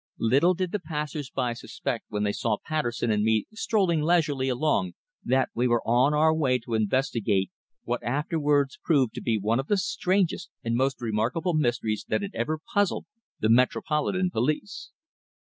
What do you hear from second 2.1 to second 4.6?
they saw Patterson and me strolling leisurely